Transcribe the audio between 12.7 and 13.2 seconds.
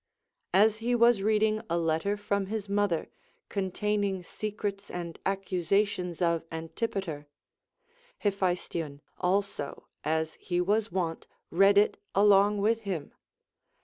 him.